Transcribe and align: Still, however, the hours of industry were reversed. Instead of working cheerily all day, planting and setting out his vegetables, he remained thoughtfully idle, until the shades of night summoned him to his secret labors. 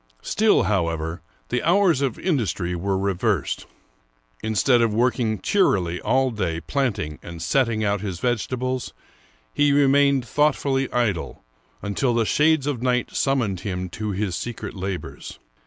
Still, 0.23 0.63
however, 0.63 1.21
the 1.49 1.61
hours 1.61 2.01
of 2.01 2.17
industry 2.17 2.75
were 2.75 2.97
reversed. 2.97 3.67
Instead 4.41 4.81
of 4.81 4.91
working 4.91 5.39
cheerily 5.39 6.01
all 6.01 6.31
day, 6.31 6.59
planting 6.59 7.19
and 7.21 7.39
setting 7.39 7.83
out 7.83 8.01
his 8.01 8.19
vegetables, 8.19 8.93
he 9.53 9.71
remained 9.71 10.25
thoughtfully 10.25 10.91
idle, 10.91 11.43
until 11.83 12.15
the 12.15 12.25
shades 12.25 12.65
of 12.65 12.81
night 12.81 13.11
summoned 13.15 13.59
him 13.59 13.89
to 13.89 14.09
his 14.09 14.35
secret 14.35 14.73
labors. 14.73 15.37